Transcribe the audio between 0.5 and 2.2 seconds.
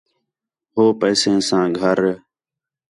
ہو پیسین ساں گھر